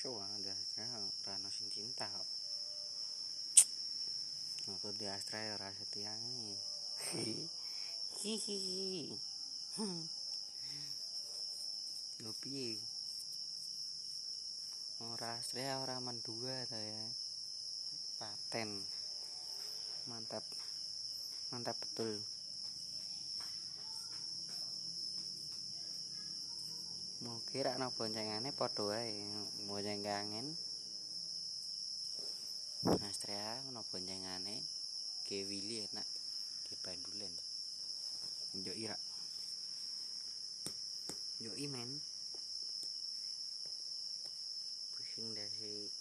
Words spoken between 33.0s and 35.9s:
Astrea no boncengane ke wili